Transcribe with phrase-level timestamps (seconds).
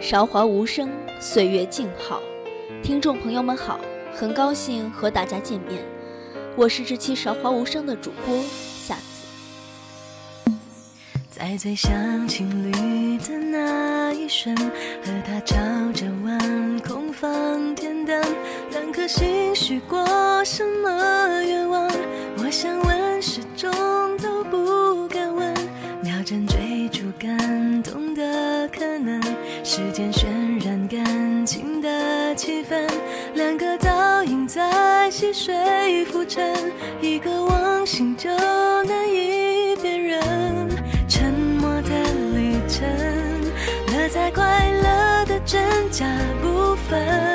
[0.00, 2.20] 韶华无声，岁月静好。
[2.82, 3.80] 听众朋友们好，
[4.14, 5.82] 很高兴和大家见面，
[6.54, 8.38] 我是这期韶华无声的主播
[8.78, 10.52] 夏子。
[11.30, 15.56] 在最像情侣的那一瞬，和他朝
[15.92, 18.22] 着晚空放天灯，
[18.70, 21.90] 两颗心许过什么愿望？
[29.76, 30.24] 时间渲
[30.64, 32.88] 染感情的气氛，
[33.34, 38.30] 两个倒影在溪水浮沉，一个忘形就
[38.84, 40.18] 难以辨认。
[41.06, 41.90] 沉默的
[42.34, 42.88] 旅程，
[43.92, 46.06] 乐在快乐的真假
[46.40, 47.25] 不分。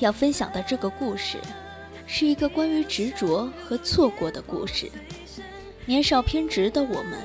[0.00, 1.38] 要分享的这个故事，
[2.06, 4.90] 是一个关于执着和错过的故事。
[5.84, 7.18] 年少偏执的我们，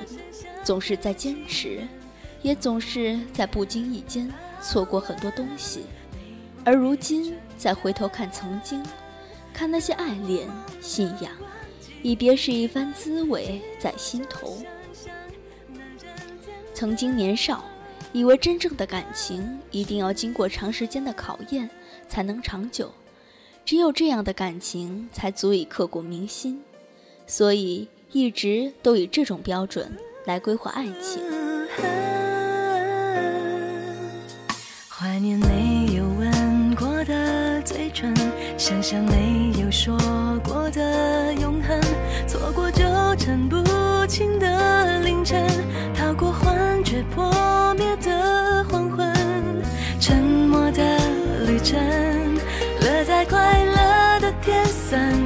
[0.63, 1.87] 总是在坚持，
[2.41, 5.85] 也总是在不经意间错过很多东西。
[6.65, 8.83] 而如今再回头看曾经，
[9.53, 10.47] 看那些爱恋、
[10.81, 11.31] 信仰，
[12.01, 14.57] 已别是一番滋味在心头。
[16.73, 17.63] 曾经年少，
[18.11, 21.69] 以为真正的感情一定要经过长时间的考验
[22.07, 22.91] 才能长久，
[23.65, 26.61] 只有这样的感情才足以刻骨铭心，
[27.27, 29.91] 所以一直都以这种标准
[30.25, 31.21] 来规划爱情。
[34.89, 38.13] 怀念没有吻过的嘴唇，
[38.57, 39.97] 想象没有说
[40.43, 41.81] 过的永恒，
[42.27, 42.83] 错过纠
[43.17, 43.57] 缠不
[44.07, 45.45] 清的凌晨，
[54.95, 55.24] 天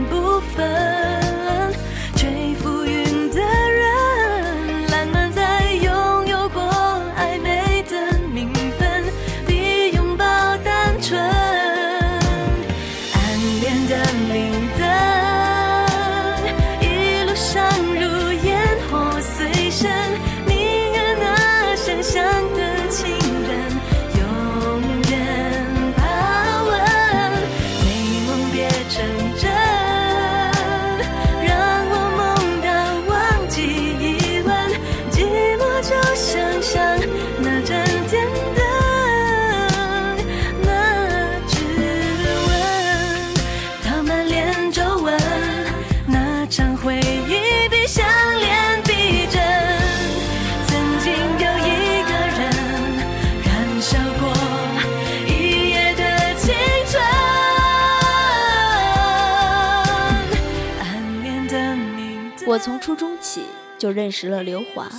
[62.59, 63.45] 从初中起
[63.77, 64.89] 就认识了刘华，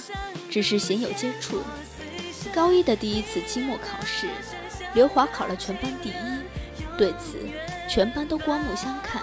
[0.50, 1.60] 只是鲜有接触。
[2.53, 4.28] 高一的第一次期末考试，
[4.94, 6.15] 刘华考了全班第一，
[6.97, 7.38] 对此
[7.88, 9.22] 全班都刮目相看。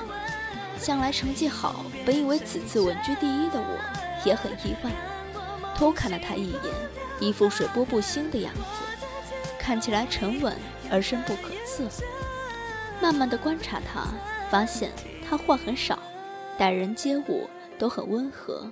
[0.79, 3.79] 向来成绩好，本以为此次稳居第一的我
[4.23, 4.91] 也很意外，
[5.75, 6.61] 偷看了他一眼，
[7.19, 8.61] 一副水波不兴的样子，
[9.57, 10.55] 看起来沉稳
[10.91, 11.83] 而深不可测。
[13.01, 14.07] 慢慢的观察他，
[14.51, 14.91] 发现
[15.27, 15.97] 他话很少，
[16.59, 18.71] 待人接物都很温和。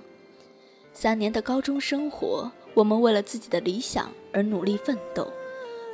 [0.92, 5.30] 三年的高中生活，我们为了自己的理想而努力奋斗，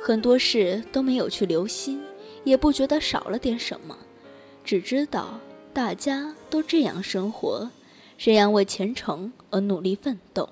[0.01, 2.01] 很多事都没有去留心，
[2.43, 3.97] 也不觉得少了点什么，
[4.63, 5.39] 只知道
[5.73, 7.69] 大家都这样生活，
[8.17, 10.47] 这样为前程而努力奋斗。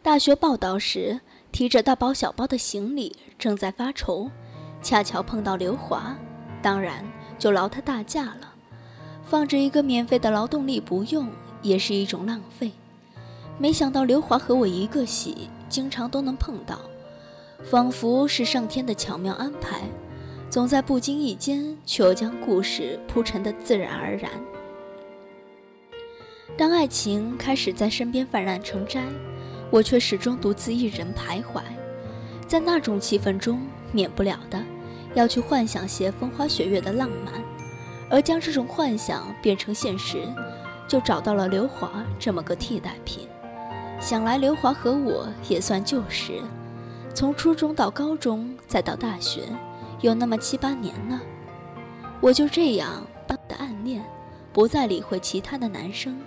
[0.00, 1.20] 大学报道时，
[1.50, 4.30] 提着大包小包的行李，正在发愁，
[4.80, 6.16] 恰巧碰到刘华，
[6.62, 7.04] 当然
[7.36, 8.53] 就劳他大驾了。
[9.24, 11.28] 放着一个免费的劳动力不用，
[11.62, 12.72] 也是一种浪费。
[13.58, 16.78] 没想到刘华和我一个系，经常都能碰到，
[17.62, 19.82] 仿佛是上天的巧妙安排，
[20.50, 24.30] 总在不经意间，却又将故事铺陈的自然而然。
[26.56, 29.02] 当爱情开始在身边泛滥成灾，
[29.70, 31.62] 我却始终独自一人徘徊，
[32.46, 33.60] 在那种气氛中，
[33.90, 34.62] 免不了的
[35.14, 37.42] 要去幻想些风花雪月的浪漫，
[38.10, 40.22] 而将这种幻想变成现实，
[40.86, 43.28] 就找到了刘华这么个替代品。
[44.00, 46.42] 想来刘华和我也算旧识，
[47.14, 49.42] 从初中到高中再到大学，
[50.00, 51.20] 有那么七八年了。
[52.20, 54.04] 我就这样的暗恋，
[54.52, 56.18] 不再理会其他的男生，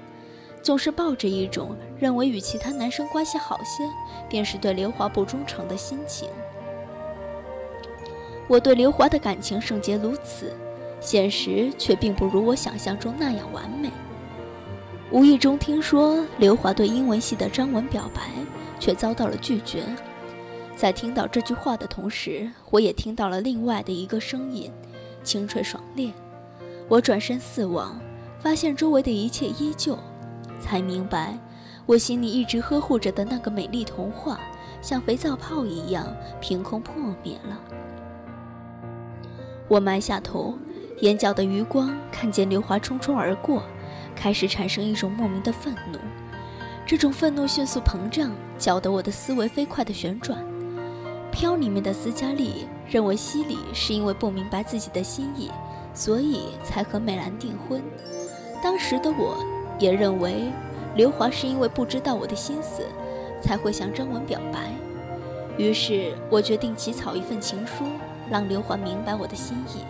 [0.62, 3.84] 总是抱着一种认为与其他男生关系好些，
[4.28, 6.30] 便是对刘华不忠诚的心情。
[8.48, 10.54] 我对刘华的感情圣洁如此，
[11.00, 13.90] 现实却并不如我想象中那样完美。
[15.12, 18.22] 无意中听说刘华对英文系的张文表白，
[18.80, 19.84] 却遭到了拒绝。
[20.76, 24.72] 在听到这句话的同时，我也听到了另外的一个声音，
[25.24, 26.12] 清脆爽烈。
[26.88, 28.00] 我转身四望，
[28.40, 29.98] 发现周围的一切依旧，
[30.60, 31.38] 才明白，
[31.86, 34.40] 我心里一直呵护着的那个美丽童话，
[34.82, 36.06] 像肥皂泡一样
[36.40, 37.60] 凭空破灭了。
[39.68, 40.58] 我埋下头，
[41.02, 43.62] 眼角的余光看见刘华匆匆而过，
[44.16, 46.00] 开始产生一种莫名的愤怒。
[46.88, 50.44] 这种愤怒迅速膨胀，搅得我的思维飞快地旋转。
[51.32, 55.52] 飘里面的斯嘉丽认为西里是因为不明白自己的心意，
[55.94, 57.80] 所以才和美兰订婚。
[58.64, 59.46] 当时的我
[59.78, 60.52] 也认为
[60.96, 62.82] 刘华是因为不知道我的心思，
[63.40, 64.72] 才会向张文表白。
[65.58, 67.84] 于是我决定起草一份情书，
[68.32, 69.82] 让刘华明白我的心意。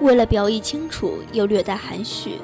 [0.00, 2.38] 为了表意清楚又略带含蓄，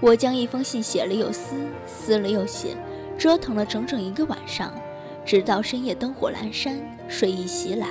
[0.00, 1.56] 我将一封信写了又撕，
[1.86, 2.76] 撕了又写，
[3.18, 4.72] 折腾了整整一个晚上。
[5.24, 7.88] 直到深夜灯火阑珊，睡意袭来。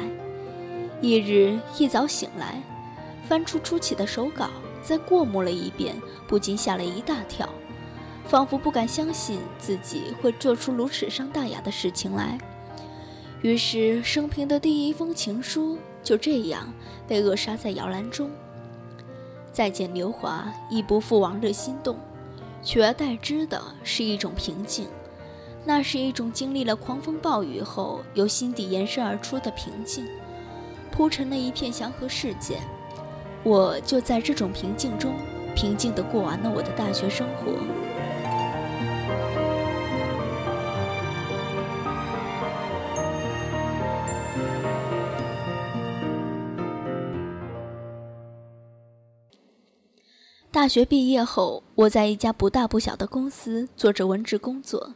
[1.02, 2.60] 一日一早醒来，
[3.28, 4.50] 翻出初起的手稿，
[4.82, 5.96] 再过目了一遍，
[6.28, 7.48] 不禁吓了一大跳，
[8.26, 12.40] 仿佛不敢相信自己会做出如此伤大雅的事情来。
[13.44, 16.74] 于是，生平的第一封情书就这样
[17.08, 18.32] 被扼杀在摇篮中。
[19.58, 21.98] 再见，刘华，已不复往日心动，
[22.62, 24.88] 取而代之的是一种平静。
[25.66, 30.06] 那是一种经历了狂风暴雨后由心底延伸而出的平静，
[30.92, 32.60] 铺成了一片祥和世界。
[33.42, 35.16] 我就在这种平静中，
[35.56, 37.87] 平静地过完了我的大学生活。
[50.68, 54.96] 大学毕业后，我在一家不大不小的公司做着文职工作。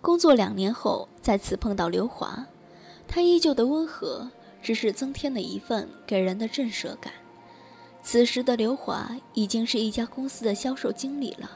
[0.00, 2.44] 工作两年后，再次碰到刘华，
[3.06, 4.28] 他依旧的温和，
[4.60, 7.12] 只是增添了一份给人的震慑感。
[8.02, 11.48] 此时的刘华已经是一家公司的销售经理了，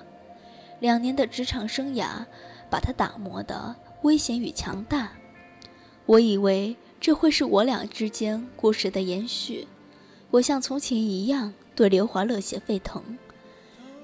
[0.78, 2.24] 两年的职场生涯
[2.70, 5.10] 把他打磨的危险与强大。
[6.06, 9.66] 我以为这会是我俩之间故事的延续，
[10.30, 13.18] 我像从前一样对刘华热血沸腾。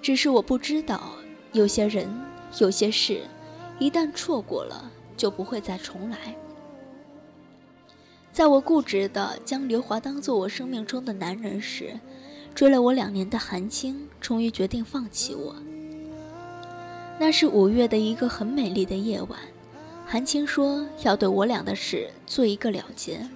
[0.04, 1.12] 只是我不知道，
[1.52, 2.06] 有些人，
[2.58, 3.22] 有些事。
[3.78, 6.36] 一旦错过了，就不会再重来。
[8.30, 11.98] 在我固执的将刘华当做我生命中的男人时，
[12.54, 15.56] 追了我两年的韩青终于决定放弃我。
[17.18, 19.38] 那是五月的一个很美丽的夜晚，
[20.04, 23.26] 韩青说要对我俩的事做一个了结。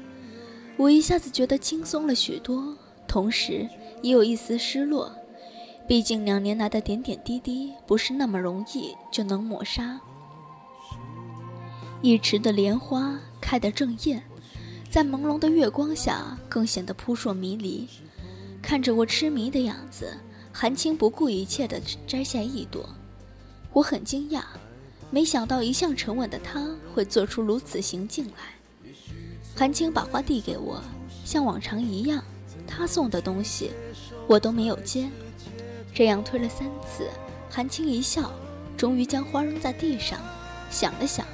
[0.76, 2.76] 我一下子觉得轻松了许多，
[3.06, 3.66] 同时
[4.02, 5.10] 也有一丝失落。
[5.88, 9.99] 毕竟两年来的点点滴滴，不是那么容易就能抹杀。
[12.02, 14.23] 一池的莲花开得正艳，
[14.90, 17.88] 在朦胧的月光下更显得扑朔迷离。
[18.61, 20.14] 看着我痴迷的样子，
[20.52, 22.87] 韩青不顾一切地摘下一朵。
[23.73, 24.43] 我很惊讶，
[25.11, 28.92] 没想到一向沉稳的他会做出如此行径来。
[29.57, 30.83] 韩青把花递给我，
[31.25, 32.23] 像往常一样，
[32.66, 33.71] 他送的东西
[34.26, 35.09] 我都没有接。
[35.99, 37.11] 这样推了三次，
[37.50, 38.31] 韩青一笑，
[38.76, 40.17] 终于将花扔在地上，
[40.71, 41.26] 想了想。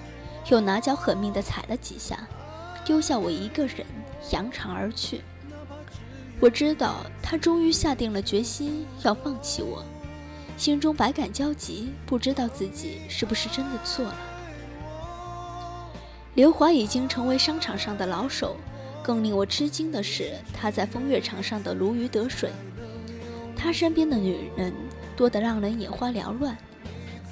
[0.49, 2.26] 又拿脚狠命地踩了几下，
[2.83, 3.85] 丢下我一个人
[4.30, 5.21] 扬长而去。
[6.40, 9.85] 我知道他终于下定了决心要放弃我，
[10.56, 14.16] 心中百感交集，不知道自己是不是真的错了。
[16.33, 18.56] 刘华已经成为商场上的老手，
[19.02, 22.50] 更令我吃惊的是他在风月场上的如鱼得水。
[23.64, 24.75] 他身边的女人
[25.16, 26.54] 多得让人眼花缭乱。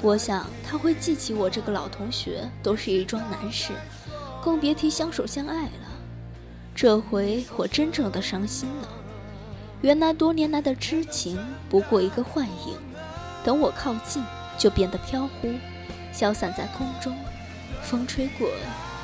[0.01, 3.75] 我想他会记起我这个老同学，都是一桩难事，
[4.43, 5.93] 更别提相守相爱了。
[6.75, 8.89] 这回我真正的伤心了。
[9.83, 12.79] 原来多年来的痴情不过一个幻影，
[13.45, 14.25] 等我靠近，
[14.57, 15.53] 就变得飘忽，
[16.15, 17.15] 消散在空中。
[17.83, 18.49] 风吹过，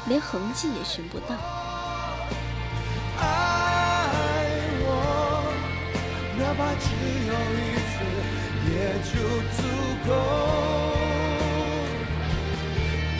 [0.09, 1.37] 连痕迹也寻不到。
[6.59, 6.87] 哪怕只
[7.25, 7.95] 有一次，
[8.69, 8.75] 也
[9.05, 9.11] 就
[9.55, 9.59] 足
[10.09, 10.11] 够。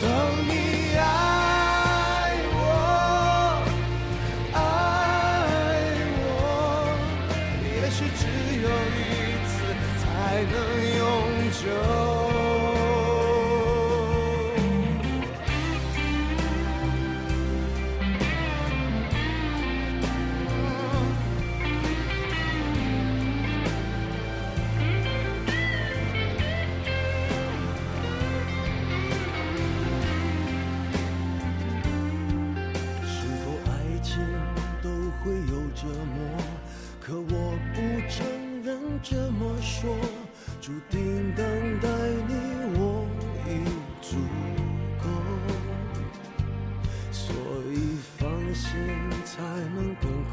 [0.01, 0.03] 等
[0.45, 0.51] 你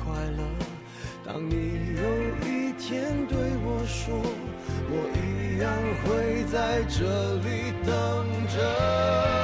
[0.06, 0.42] 快乐。
[1.24, 4.14] 当你有一天对我说
[4.88, 5.68] 我一样
[6.04, 7.92] 会在这里等
[8.46, 9.35] 着。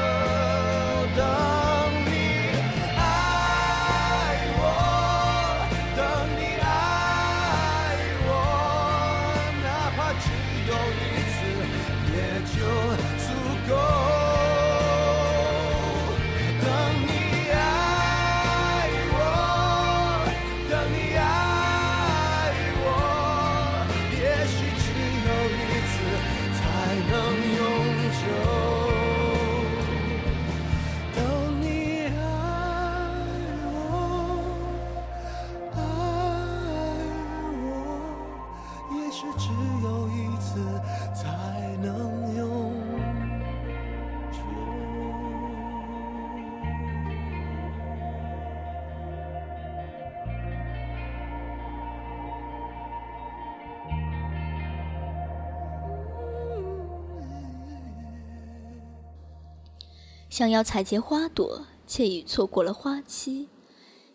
[60.33, 63.51] 想要采撷花朵，却已错过了花期。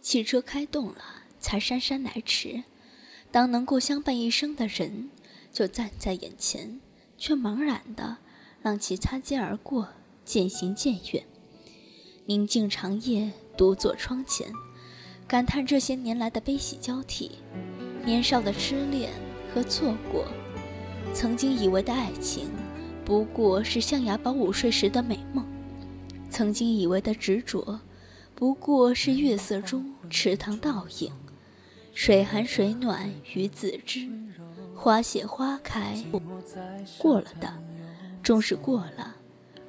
[0.01, 0.95] 汽车开动了，
[1.39, 2.63] 才姗姗来迟。
[3.29, 5.11] 当能够相伴一生的人
[5.53, 6.81] 就站在眼前，
[7.19, 8.17] 却茫然的
[8.63, 9.89] 让其擦肩而过，
[10.25, 11.23] 渐行渐远。
[12.25, 14.51] 宁静长夜，独坐窗前，
[15.27, 17.33] 感叹这些年来的悲喜交替，
[18.03, 19.13] 年少的痴恋
[19.53, 20.25] 和错过，
[21.13, 22.49] 曾经以为的爱情，
[23.05, 25.45] 不过是象牙堡午睡时的美梦。
[26.37, 27.79] 曾经以为的执着，
[28.35, 31.11] 不过是月色中池塘倒影。
[31.95, 34.07] 水寒水暖鱼自知，
[34.75, 35.97] 花谢花开，
[36.99, 37.51] 过了的
[38.21, 39.15] 终是过了，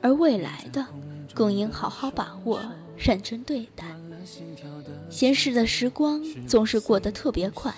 [0.03, 0.87] 而未来的
[1.33, 2.61] 更应好好把握，
[2.99, 3.87] 认真对待。
[5.09, 7.75] 闲适的时光总是过得特别快，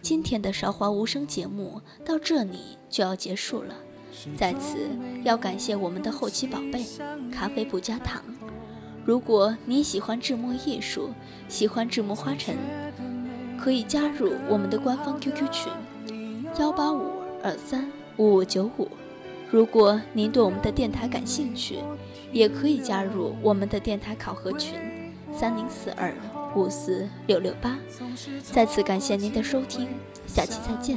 [0.00, 3.74] 今天的韶华无声节目到这里就要结束了。
[4.36, 4.76] 在此
[5.22, 6.84] 要感谢我们的后期宝贝，
[7.32, 8.22] 咖啡不加糖。
[9.04, 11.10] 如果你喜欢制墨艺术，
[11.48, 12.56] 喜欢制墨花尘，
[13.58, 15.72] 可以加入我们的官方 QQ 群
[16.58, 17.10] 幺八五
[17.42, 18.88] 二三五五九五。
[19.50, 21.78] 如果您对我们的电台感兴趣，
[22.32, 24.74] 也可以加入我们的电台考核群
[25.32, 26.14] 三零四二
[26.54, 27.76] 五四六六八。
[28.42, 29.88] 再次感谢您的收听，
[30.26, 30.96] 下期再见。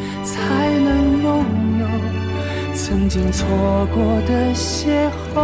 [3.13, 3.45] 经错
[3.93, 5.41] 过的邂逅，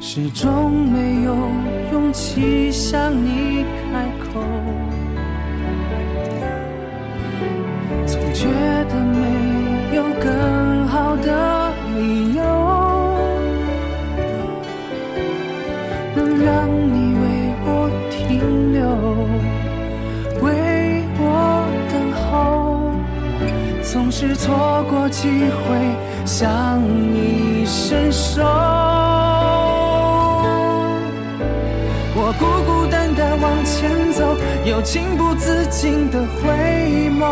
[0.00, 1.34] 始终没有
[1.92, 4.23] 勇气向你开口。
[23.94, 25.78] 总是错过机会
[26.26, 28.42] 向你伸手，
[32.12, 37.22] 我孤孤单单往前走，又情不自禁的回眸。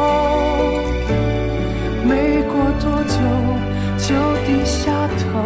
[2.05, 3.19] 没过多久，
[3.99, 4.15] 就
[4.47, 5.43] 低下头，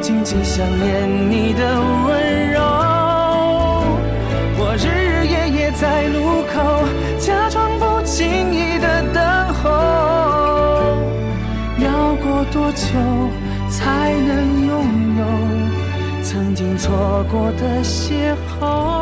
[0.00, 2.60] 静静想念你的温柔。
[4.58, 6.82] 我日日夜夜在路口，
[7.20, 8.63] 假装不经意
[16.84, 18.93] 错过的邂逅？